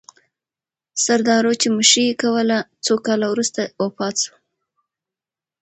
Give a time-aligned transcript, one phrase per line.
[1.03, 4.37] سردارو چې مشري یې کوله، څو کاله وروسته وفات سوه.